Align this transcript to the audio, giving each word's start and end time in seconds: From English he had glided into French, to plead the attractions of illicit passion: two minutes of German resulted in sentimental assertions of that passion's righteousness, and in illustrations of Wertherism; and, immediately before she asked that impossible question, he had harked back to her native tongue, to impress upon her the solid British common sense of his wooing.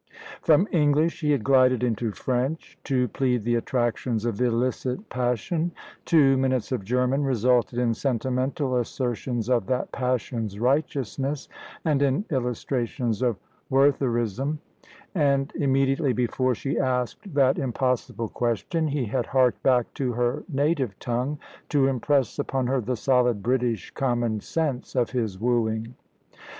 From 0.41 0.67
English 0.71 1.19
he 1.21 1.29
had 1.29 1.43
glided 1.43 1.83
into 1.83 2.11
French, 2.11 2.75
to 2.85 3.07
plead 3.09 3.43
the 3.43 3.53
attractions 3.53 4.25
of 4.25 4.41
illicit 4.41 5.07
passion: 5.09 5.73
two 6.05 6.37
minutes 6.37 6.71
of 6.71 6.83
German 6.83 7.23
resulted 7.23 7.77
in 7.77 7.93
sentimental 7.93 8.77
assertions 8.77 9.47
of 9.47 9.67
that 9.67 9.91
passion's 9.91 10.57
righteousness, 10.59 11.47
and 11.85 12.01
in 12.01 12.25
illustrations 12.31 13.21
of 13.21 13.35
Wertherism; 13.69 14.57
and, 15.13 15.53
immediately 15.55 16.13
before 16.13 16.55
she 16.55 16.79
asked 16.79 17.35
that 17.35 17.59
impossible 17.59 18.27
question, 18.29 18.87
he 18.87 19.05
had 19.05 19.27
harked 19.27 19.61
back 19.61 19.93
to 19.93 20.13
her 20.13 20.43
native 20.49 20.97
tongue, 20.97 21.37
to 21.69 21.85
impress 21.85 22.39
upon 22.39 22.65
her 22.65 22.81
the 22.81 22.95
solid 22.97 23.43
British 23.43 23.91
common 23.91 24.39
sense 24.39 24.95
of 24.95 25.11
his 25.11 25.39
wooing. 25.39 25.93